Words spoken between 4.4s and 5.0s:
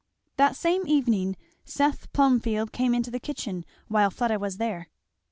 there.